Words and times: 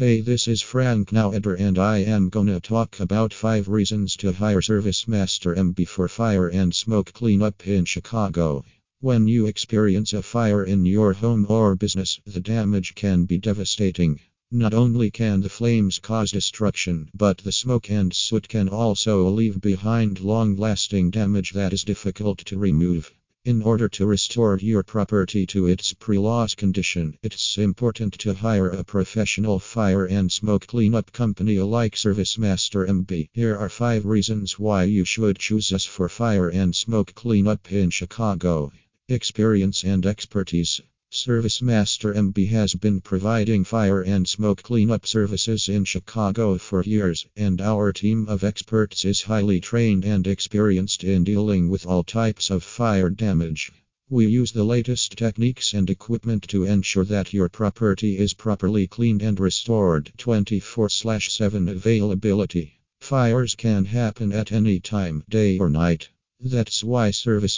Hey, 0.00 0.22
this 0.22 0.48
is 0.48 0.62
Frank 0.62 1.12
Naueber, 1.12 1.56
and 1.56 1.78
I 1.78 1.98
am 1.98 2.30
gonna 2.30 2.58
talk 2.58 2.98
about 3.00 3.34
five 3.34 3.68
reasons 3.68 4.16
to 4.16 4.32
hire 4.32 4.62
ServiceMaster 4.62 5.54
MB 5.54 5.86
for 5.86 6.08
fire 6.08 6.48
and 6.48 6.74
smoke 6.74 7.12
cleanup 7.12 7.66
in 7.66 7.84
Chicago. 7.84 8.64
When 9.00 9.28
you 9.28 9.44
experience 9.44 10.14
a 10.14 10.22
fire 10.22 10.64
in 10.64 10.86
your 10.86 11.12
home 11.12 11.44
or 11.50 11.76
business, 11.76 12.18
the 12.24 12.40
damage 12.40 12.94
can 12.94 13.26
be 13.26 13.36
devastating. 13.36 14.20
Not 14.50 14.72
only 14.72 15.10
can 15.10 15.42
the 15.42 15.50
flames 15.50 15.98
cause 15.98 16.30
destruction, 16.30 17.10
but 17.14 17.36
the 17.36 17.52
smoke 17.52 17.90
and 17.90 18.14
soot 18.14 18.48
can 18.48 18.70
also 18.70 19.28
leave 19.28 19.60
behind 19.60 20.20
long 20.20 20.56
lasting 20.56 21.10
damage 21.10 21.52
that 21.52 21.74
is 21.74 21.84
difficult 21.84 22.38
to 22.46 22.56
remove. 22.56 23.12
In 23.42 23.62
order 23.62 23.88
to 23.96 24.04
restore 24.04 24.58
your 24.60 24.82
property 24.82 25.46
to 25.46 25.66
its 25.66 25.94
pre 25.94 26.18
loss 26.18 26.54
condition, 26.54 27.16
it's 27.22 27.56
important 27.56 28.12
to 28.18 28.34
hire 28.34 28.68
a 28.68 28.84
professional 28.84 29.58
fire 29.58 30.04
and 30.06 30.30
smoke 30.30 30.66
cleanup 30.66 31.10
company 31.10 31.58
like 31.58 31.94
ServiceMaster 31.94 32.86
MB. 32.86 33.30
Here 33.32 33.56
are 33.56 33.70
five 33.70 34.04
reasons 34.04 34.58
why 34.58 34.84
you 34.84 35.06
should 35.06 35.38
choose 35.38 35.72
us 35.72 35.86
for 35.86 36.10
fire 36.10 36.50
and 36.50 36.76
smoke 36.76 37.14
cleanup 37.14 37.72
in 37.72 37.88
Chicago 37.88 38.72
experience 39.08 39.84
and 39.84 40.04
expertise. 40.04 40.82
ServiceMaster 41.12 42.14
MB 42.14 42.46
has 42.50 42.72
been 42.74 43.00
providing 43.00 43.64
fire 43.64 44.00
and 44.02 44.28
smoke 44.28 44.62
cleanup 44.62 45.04
services 45.04 45.68
in 45.68 45.84
Chicago 45.84 46.56
for 46.56 46.84
years, 46.84 47.26
and 47.36 47.60
our 47.60 47.92
team 47.92 48.28
of 48.28 48.44
experts 48.44 49.04
is 49.04 49.20
highly 49.22 49.58
trained 49.60 50.04
and 50.04 50.24
experienced 50.28 51.02
in 51.02 51.24
dealing 51.24 51.68
with 51.68 51.84
all 51.84 52.04
types 52.04 52.48
of 52.48 52.62
fire 52.62 53.10
damage. 53.10 53.72
We 54.08 54.28
use 54.28 54.52
the 54.52 54.62
latest 54.62 55.18
techniques 55.18 55.74
and 55.74 55.90
equipment 55.90 56.44
to 56.50 56.62
ensure 56.62 57.04
that 57.06 57.32
your 57.32 57.48
property 57.48 58.16
is 58.16 58.34
properly 58.34 58.86
cleaned 58.86 59.22
and 59.22 59.40
restored 59.40 60.12
24 60.16 60.88
7 60.90 61.68
availability. 61.70 62.74
Fires 63.00 63.56
can 63.56 63.84
happen 63.84 64.30
at 64.30 64.52
any 64.52 64.78
time, 64.78 65.24
day 65.28 65.58
or 65.58 65.68
night. 65.70 66.08
That's 66.42 66.82
why 66.82 67.08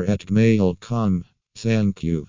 at 0.08 0.22
Thank 1.56 2.02
you. 2.04 2.28